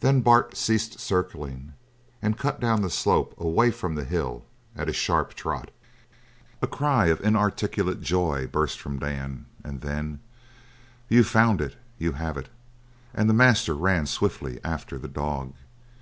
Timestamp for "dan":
8.98-9.46